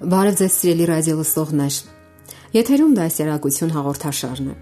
[0.00, 1.74] Բարև ձեզ սիրելի ռադիո լսողներ։
[2.56, 4.54] Եթերում դասերակցություն հաղորդաշարն է։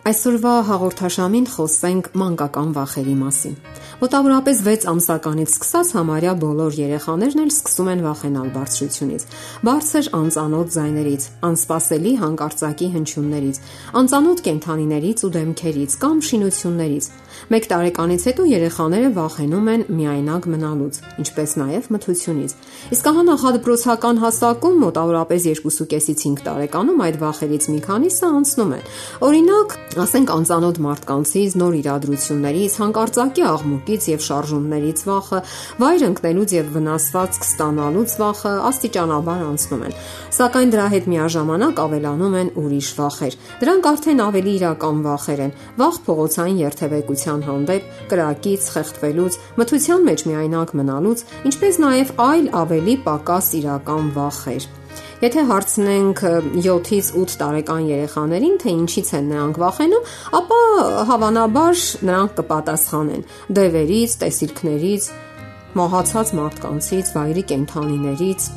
[0.00, 3.56] Այսօրվա հաղորդաշամին խոսենք մանկական վախերի մասին։
[4.00, 9.26] Մոտավորապես 6 ամսականից սկսած համարյա բոլոր երեխաներն էլ սկսում են վախենալ բարձրությունից,
[9.68, 13.60] բարձր անծանոթ ձայներից, անսպասելի հանկարծակի հնչյուններից,
[14.00, 17.10] անծանոթ կենդանիներից ու դեմքերից կամ շինություններից։
[17.50, 22.54] 1 տարեկանից հետո երեխաները վախենում են միայնակ մնալուց, ինչպես նաև մթությունից։
[22.96, 28.84] Իսկ ահա նախադպրոցական հասակում մոտավորապես 2.5-ից 5 տարեկանում այդ վախերից մի քանիսը անցնում են։
[29.30, 35.40] Օրինակ, ասենք անծանոթ մարդկանցից, նոր իրադրություններից, հանկարծակի աղմուկից եւ շարժումներից վախը,
[35.82, 39.96] վայր ընկնելուց եւ վնասվածք ստանալուց վախը աստիճանաբար անցնում են։
[40.38, 45.96] Սակայն դրա հետ միաժամանակ ավելանում են ուրիշ վախեր։ Դրանք արդեն ավելի իրական վախեր են։ Վախ
[46.06, 54.14] փողոցային երթևեկության հանդեպ, կրակից, խեղդվելուց, մթության մեջ միայնակ մնալուց, ինչպես նաև այլ ավելի պակաս իրական
[54.20, 54.70] վախեր։
[55.20, 56.20] Եթե հարցնենք
[56.64, 60.06] 7-ից 8 տարեկան երեխաներին, թե ինչից են նրանք վախենում,
[60.40, 60.60] ապա
[61.10, 63.26] հավանաբար նրանք կպատասխանեն.
[63.60, 65.10] դևերից, տեսիլքներից,
[65.80, 68.48] մահացած մարդկանցից, վայրի կենդանիներից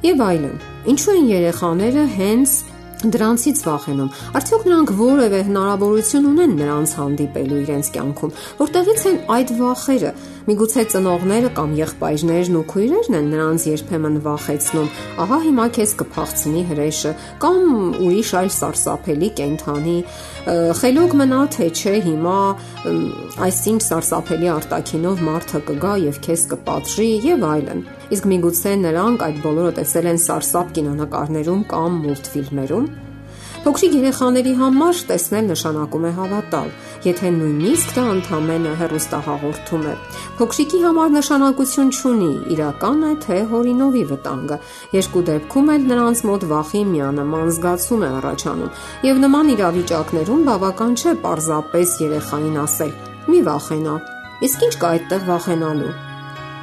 [0.00, 0.60] եւ այլն։
[0.90, 2.52] Ինչու են երեխաները հենց
[3.00, 10.10] դրանցից վախենում։ Արդյոք նրանք որևէ հնարավորություն ունեն նրանց հանդիպելու իրենց կյանքում, որտեղից են այդ վախերը։
[10.50, 14.86] Միգուցե ծնողները կամ եղբայրներն ու քույրերն են նրանց երբեմն վախեցնում։
[15.22, 17.12] Ահա հիմա քեզ կփախցնի հրեշը
[17.44, 17.60] կամ
[18.06, 19.94] ուրիշ այլ սարսափելի կենթանի։
[20.80, 22.40] Խելոք մնա թե չէ հիմա
[23.46, 29.76] այսինչ սարսափելի արտակինով մարդը կգա եւ քեզ կպատժի եւ այլն։ Իսկ միգուցե նրանք այդ բոլորը
[29.78, 32.90] տեսել են սարսափ կինոնկարներում կամ մուլտֆիլմերում։
[33.60, 36.68] Փոքրիկ երեխաների համար տեսնել նշանակում է հավատալ,
[37.04, 39.92] եթե նույնիսկ դա ընդամենը հերոստահաղորդում է։
[40.38, 44.58] Փոքրիկի համար նշանակություն չունի իրական է թե հորինովի վտանգը։
[44.96, 48.74] Երկու դեպքում էլ նրանց մոտ վախի միանման զգացում է առաջանում,
[49.10, 52.92] եւ նման իրավիճակներում բավական չէ պարզապես երեխային ասել.
[53.28, 53.96] «Մի վախենա»։
[54.40, 55.96] Իսկ ինչ կա այդտեղ վախենալու։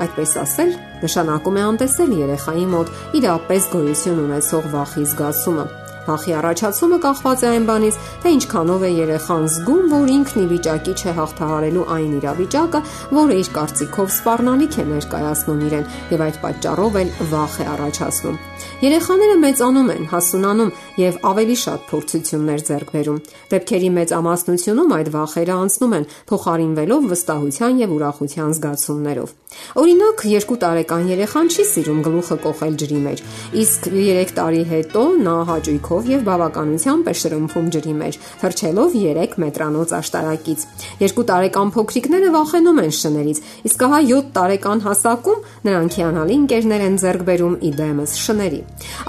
[0.02, 0.72] Այդպես ասել
[1.06, 5.66] նշանակում է անտեսել երեխայի մոտ իրապես գոյություն ունեցող վախի զգացումը
[6.08, 10.94] Փախի առաջացումը կախված է այն բանից, թե ինչքանով է երեխան զգում, որ ինքն ի վիճակի
[10.98, 12.82] չէ հաղթահարելու այն իրավիճակը,
[13.18, 18.40] որը իր կարծիքով սпарնալիք է ներկայացնում իրեն, եւ այդ պատճառով էլ վախ է առաջացնում։
[18.88, 23.20] Երեխաները մեծանում են, հասունանում եւ ավելի շատ փորձություններ ձեռք բերում։
[23.54, 29.36] Դեպքերի մեծամասնությունում այդ վախերը անցնում են, փոխարինվելով վստահության եւ ուրախության զգացումներով։
[29.80, 33.22] Օրինակ, 2 տարեկան երեխան չի սիրում գլուխը կողել ջրի մեջ,
[33.62, 39.94] իսկ 3 տարի հետո նա հաճույքով եւ բավականությամբ է շրմփում ջրի մեջ, թռչելով 3 մետրանոց
[39.98, 40.66] աշտարակից։
[41.04, 43.42] 2 տարեկան փոքրիկները վախենում են շներից,
[43.72, 48.62] իսկ ահա 7 տարեկան հասակում նրանք հիանալի ընկերներ են ձեռք բերում իդեմս շների։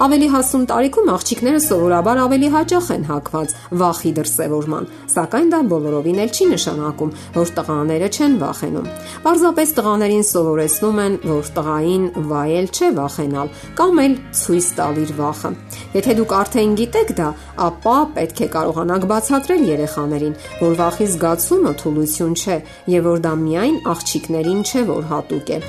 [0.07, 6.31] Ավելի հասուն տարիքում աղջիկները սովորաբար ավելի հաճախ են հակված վախի դրսևորման, սակայն դա բոլորովին էլ
[6.35, 8.89] չի նշանակում, որ տղաները չեն վախենում։
[9.23, 15.53] Պարզապես տղաներին սովորեցնում են, որ տղային վայել չէ վախենալ կամ էլ ցույց տալ իր վախը։
[15.95, 17.29] Եթե դուք արդեն գիտեք դա,
[17.69, 22.59] ապա պետք է կարողանաք բացատրել երեխաներին, որ վախի զգացումը թուլություն չէ
[22.99, 25.63] եւ որ դա միայն աղջիկներին չէ, որ հատուկ է։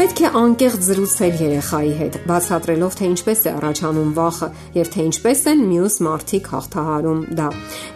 [0.00, 5.42] Պետք է անկեղծ զրուցել երեխայի հետ, բացատրելով թե ինչպես է առաջանում վախը եւ թե ինչպես
[5.52, 7.48] են մյուս մարդիկ հաղթահարում դա։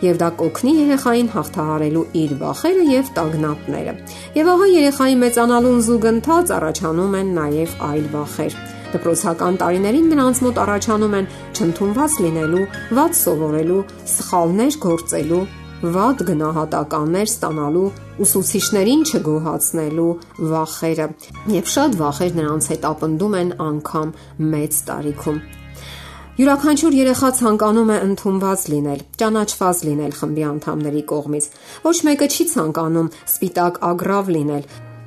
[0.04, 3.96] Եվ դա կօգնի երեխային հաղթահարելու իր վախերը եւ տագնապները։
[4.36, 8.60] Եվ ահա երեխայի մեծանալուն զուգընթաց առաջանում են նաեւ այլ վախեր։
[8.94, 12.66] Դպրոցական տարիներին նրանց մոտ առաջանում են չընդունված լինելու,
[13.00, 15.44] ված սովորելու, սխալներ գործելու,
[15.94, 17.88] վատ գնահատականներ ստանալու,
[18.24, 20.12] ուսուցիչներին չգոհացնելու
[20.52, 21.06] վախերը,
[21.54, 24.14] եւ շատ վախեր նրանց հետ ապնդում են անգամ
[24.54, 25.38] մեծ տարիքում։
[26.34, 31.44] Յուրաքանչյուր երեխա ցանկանում է ընդունված լինել, ճանաչված լինել խմբի անդամների կողմից։
[31.84, 34.64] Ոչ մեկը չի ցանկանում սպիտակ ագրավ լինել,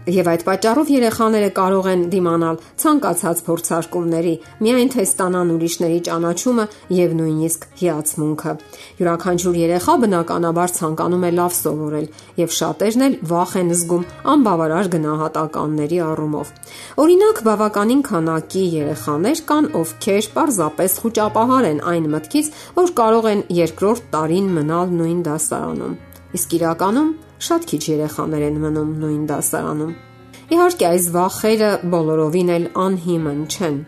[0.08, 4.32] Եվ այդ պատճառով երեխաները կարող են դիմանալ ցանկացած փորձարկումների,
[4.64, 6.66] միայն թե ստանան ուրիշների ճանաչումը
[6.96, 8.54] եւ նույնիսկ հիացմունքը։
[9.02, 12.08] Յուրաքանչյուր երեխա բնականաբար ցանկանում է լավ սովորել,
[12.40, 16.56] եւ շատերն էլ վախ են զգում անբավարար գնահատականների առումով։
[17.04, 24.12] Օրինակ, բավականին քանակի երեխաներ կան, ովքեր պարզապես խոճապահար են այն մտքից, որ կարող են երկրորդ
[24.16, 26.04] տարին մնալ նույն դասարանում։
[26.38, 27.16] Իսկ իրականում
[27.46, 29.94] շատ քիչ երեխաներ են մնում նույն դասարանում։
[30.48, 33.80] Իհարկե, այս վախերը բոլորովին էլ անհիմն չեն։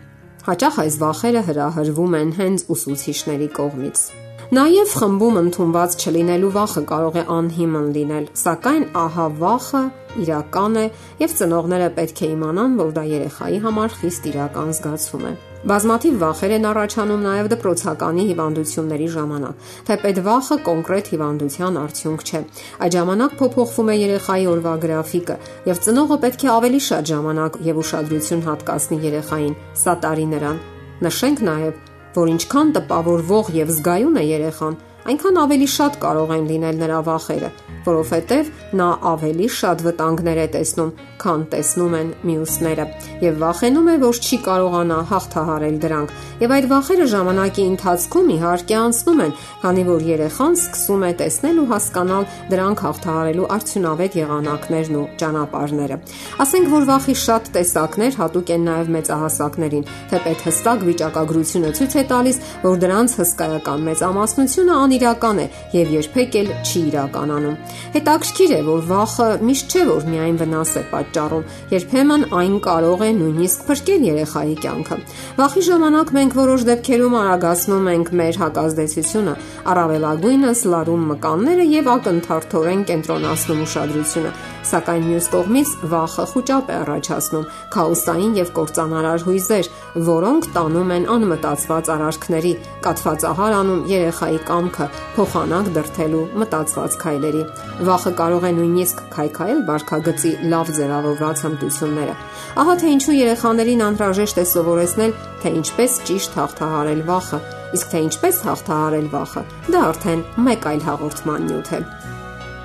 [0.46, 4.02] Հաճախ այս վախերը հրահրվում են հենց ուսուցիչների կողմից։
[4.50, 9.82] Նաև խմբում ընդունված չլինելու վախը կարող է անհիմն լինել, սակայն ահա վախը
[10.24, 10.86] իրական է
[11.20, 16.52] եւ ծնողները պետք է իմանան, որ դա երեխայի համար խիստ իրական զգացում է։ Բազմաթիվ վախեր
[16.56, 22.40] են առաջանում նաև դպրոցականի հիվանդությունների ժամանակ։ Թեպետ վախը կոնկրետ հիվանդության արդյունք չէ։
[22.80, 25.36] Այդ ժամանակ փոփոխվում է երեխայի օրվա գրաֆիկը,
[25.68, 29.54] եւ ծնողը պետք է ավելի շատ ժամանակ եւ ուշադրություն հատկացնի երեխային,
[29.84, 30.62] սատարի նրան։
[31.04, 31.80] Նշենք նաև,
[32.16, 34.80] որ ինչքան տպավորվող եւ զգայուն է երեխան,
[35.10, 37.48] այնքան ավելի շատ կարող են լինել նրա վախերը,
[37.86, 40.90] որովհետև նա ավելի շատ վտանգներ է տեսնում,
[41.20, 42.84] քան տեսնում են մյուսները,
[43.24, 49.20] եւ վախենում է, որ չի կարողանա հաղթահարել դրանք։ Եվ այդ վախերը ժամանակի ընթացքում իհարկե անցնում
[49.24, 49.34] են,
[49.64, 52.24] քանի որ երեխան սկսում է տեսնել ու հասկանալ
[52.54, 55.98] դրանք հաղթահարելու արդյունավետ եղանակներն ու ճանապարհները։
[56.40, 59.84] Ասենք որ վախի շատ տեսակներ հատուկ են նաև մեծահասակներին,
[60.14, 66.48] թեպետ հստակ վիճակագրությունը ցույց է տալիս, որ դրանց հսկայական մեծամասնությունը անիրական է եւ երբեք էլ
[66.60, 67.54] չի իրականանում։
[67.94, 73.10] Հետաքրքիր է, որ վախը միշտ չէ որ միայն վնաս է պատճառում, երբեմն այն կարող է
[73.20, 74.98] նույնիսկ փրկել երեխայի կյանքը։
[75.40, 79.34] Վախի ժամանակ մենք որոշ դեպքերում արագացնում ենք մեր հակազդեցությունը,
[79.70, 84.32] առավելագույնս լարում մկանները եւ ակնթարթորեն կենտրոնացնում ուշադրությունը,
[84.70, 89.70] սակայն մյուս կողմից վախը խոճապ է առաջացնում քաոսային եւ կործանարար հույզեր,
[90.10, 92.52] որոնք տանում են անմտածված արարքների,
[92.84, 94.79] կատվածահար անում երեխայի կամքը,
[95.16, 97.42] փոխանակ դրթելու մտածված քայլերի։
[97.88, 102.14] Վախը կարող է նույնիսկ քայքայել վարքագծի լավ ձևավորված հմտությունները։
[102.60, 107.40] Ահա թե ինչու երեխաներին անհրաժեշտ է սովորեցնել, թե ինչպես ճիշտ հաղթահարել վախը,
[107.76, 111.80] իսկ թե ինչպես հաղթահարել վախը, դա արդեն մեկ այլ հաղորդման նյութ է։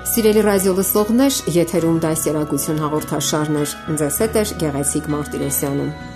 [0.06, 3.64] Սիրելի ռադիո լսողներ, եթերում դասերակցություն հաղորդաշարն է։
[4.00, 6.15] Ձեզ հետ է Գեղեցիկ Մարտիրոսյանը։